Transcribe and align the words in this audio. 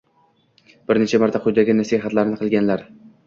bir 0.91 0.99
necha 1.03 1.19
marta 1.25 1.43
quyidagi 1.43 1.77
nasihatlarni 1.81 2.39
qilganlar: 2.43 2.85